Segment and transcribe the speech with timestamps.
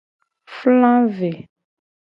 [0.57, 1.31] Fla ve.